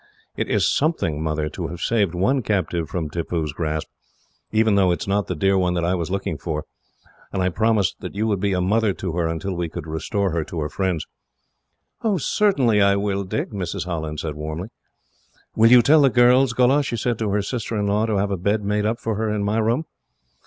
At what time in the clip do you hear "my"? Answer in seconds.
19.43-19.59